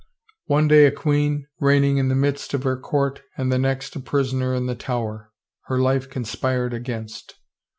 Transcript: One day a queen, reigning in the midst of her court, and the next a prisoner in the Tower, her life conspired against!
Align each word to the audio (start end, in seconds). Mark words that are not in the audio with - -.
One 0.47 0.67
day 0.67 0.87
a 0.87 0.91
queen, 0.91 1.45
reigning 1.59 1.97
in 1.97 2.07
the 2.07 2.15
midst 2.15 2.55
of 2.55 2.63
her 2.63 2.75
court, 2.75 3.21
and 3.37 3.51
the 3.51 3.59
next 3.59 3.95
a 3.95 3.99
prisoner 3.99 4.55
in 4.55 4.65
the 4.65 4.73
Tower, 4.73 5.31
her 5.65 5.79
life 5.79 6.09
conspired 6.09 6.73
against! 6.73 7.35